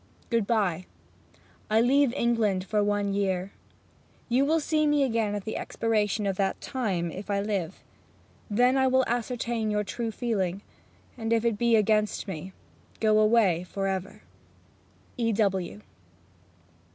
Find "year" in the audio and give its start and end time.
3.13-3.51